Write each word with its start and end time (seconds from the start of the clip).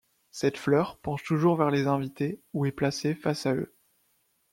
Cette 0.31 0.57
fleur 0.57 0.97
penche 0.97 1.23
toujours 1.23 1.55
vers 1.55 1.69
les 1.69 1.85
invités 1.85 2.41
ou 2.53 2.65
est 2.65 2.71
placée 2.71 3.13
face 3.13 3.45
à 3.45 3.53
eux. 3.53 3.71